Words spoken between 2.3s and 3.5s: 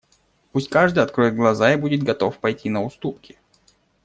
пойти на уступки!